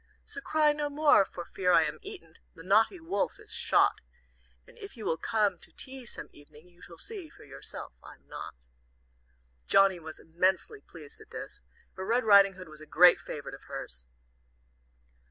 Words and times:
"So 0.25 0.41
cry 0.41 0.73
no 0.73 0.89
more 0.89 1.23
for 1.25 1.45
fear 1.45 1.73
I 1.73 1.83
am 1.85 1.99
eaten, 2.01 2.37
The 2.55 2.63
naughty 2.63 2.99
wolf 2.99 3.37
is 3.39 3.53
shot, 3.53 4.01
And 4.65 4.75
if 4.79 4.97
you 4.97 5.05
will 5.05 5.15
come 5.17 5.59
to 5.59 5.71
tea 5.71 6.07
some 6.07 6.27
evening 6.33 6.67
You 6.67 6.81
shall 6.81 6.97
see 6.97 7.29
for 7.29 7.43
yourself 7.43 7.93
I'm 8.01 8.27
not." 8.27 8.55
Johnnie 9.67 9.99
was 9.99 10.17
immensely 10.17 10.81
pleased 10.81 11.21
at 11.21 11.29
this, 11.29 11.61
for 11.93 12.03
Red 12.03 12.23
Riding 12.23 12.53
Hood 12.53 12.67
was 12.67 12.81
a 12.81 12.87
great 12.87 13.19
favorite 13.21 13.53
of 13.53 13.65
hers. 13.65 14.07